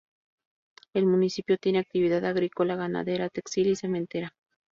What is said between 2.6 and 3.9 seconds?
ganadera, textil y